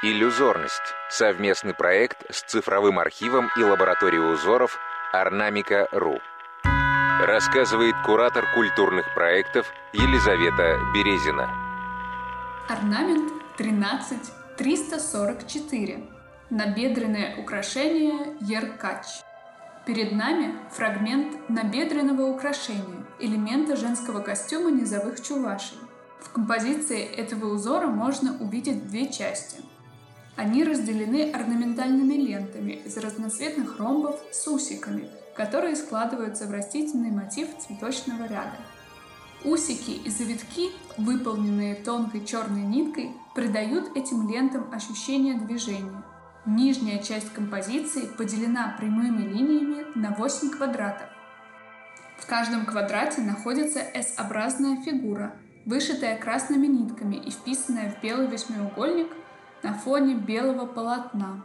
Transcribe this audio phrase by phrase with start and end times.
[0.00, 4.78] Иллюзорность– совместный проект с цифровым архивом и лабораторией узоров
[5.12, 6.20] Орнамика.ру.
[7.20, 11.50] Рассказывает куратор культурных проектов Елизавета Березина.
[12.68, 16.04] Орнамент 13344.
[16.50, 19.24] Набедренное украшение Еркач.
[19.84, 25.78] Перед нами фрагмент набедренного украшения, элемента женского костюма низовых чувашей.
[26.20, 29.56] В композиции этого узора можно увидеть две части–
[30.38, 38.22] они разделены орнаментальными лентами из разноцветных ромбов с усиками, которые складываются в растительный мотив цветочного
[38.22, 38.56] ряда.
[39.44, 46.04] Усики и завитки, выполненные тонкой черной ниткой, придают этим лентам ощущение движения.
[46.46, 51.08] Нижняя часть композиции поделена прямыми линиями на 8 квадратов.
[52.16, 55.34] В каждом квадрате находится S-образная фигура,
[55.66, 59.08] вышитая красными нитками и вписанная в белый восьмиугольник–
[59.62, 61.42] на фоне белого полотна.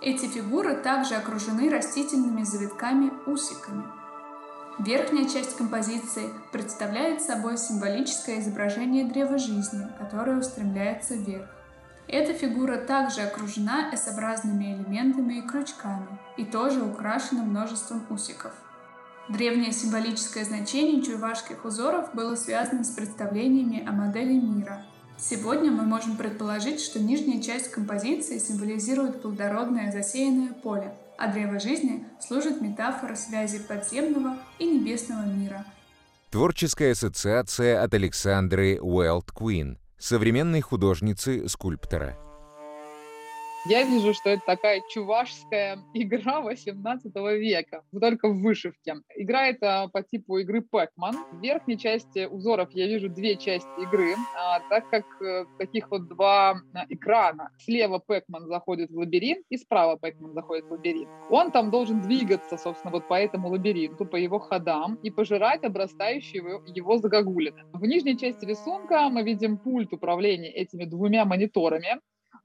[0.00, 3.84] Эти фигуры также окружены растительными завитками-усиками.
[4.78, 11.48] Верхняя часть композиции представляет собой символическое изображение древа жизни, которое устремляется вверх.
[12.06, 18.52] Эта фигура также окружена S-образными элементами и крючками и тоже украшена множеством усиков.
[19.28, 24.86] Древнее символическое значение чувашских узоров было связано с представлениями о модели мира–
[25.20, 32.06] Сегодня мы можем предположить, что нижняя часть композиции символизирует плодородное засеянное поле, а древо жизни
[32.20, 35.64] служит метафорой связи подземного и небесного мира.
[36.30, 42.16] Творческая ассоциация от Александры Уэлт Куин, современной художницы-скульптора.
[43.68, 48.94] Я вижу, что это такая чувашская игра 18 века, только в вышивке.
[49.14, 51.14] Игра это по типу игры Pac-Man.
[51.32, 56.08] В верхней части узоров я вижу две части игры, а, так как э, таких вот
[56.08, 57.50] два а, экрана.
[57.58, 61.10] Слева Pac-Man заходит в лабиринт, и справа Pac-Man заходит в лабиринт.
[61.28, 66.42] Он там должен двигаться, собственно, вот по этому лабиринту, по его ходам, и пожирать обрастающие
[66.42, 67.64] его, его загогулины.
[67.74, 72.00] В нижней части рисунка мы видим пульт управления этими двумя мониторами,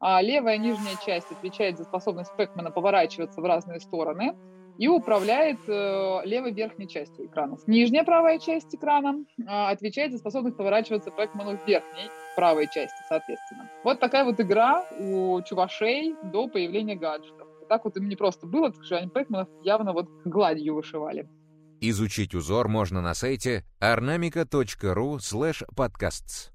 [0.05, 4.35] а левая нижняя часть отвечает за способность Пэкмана поворачиваться в разные стороны
[4.77, 7.55] и управляет э, левой верхней частью экрана.
[7.67, 13.69] Нижняя правая часть экрана э, отвечает за способность поворачиваться Пэкману в верхней правой части, соответственно.
[13.85, 17.47] Вот такая вот игра у чувашей до появления гаджетов.
[17.69, 21.29] Так вот им не просто было, так что они Пэкманов явно вот гладью вышивали.
[21.79, 25.17] Изучить узор можно на сайте ornamica.ru
[25.77, 26.52] podcasts.